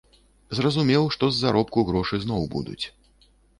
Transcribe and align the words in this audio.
Разумеў, 0.65 1.03
што 1.17 1.29
з 1.29 1.35
заробку 1.45 1.85
грошы 1.91 2.15
зноў 2.25 2.51
будуць. 2.57 2.83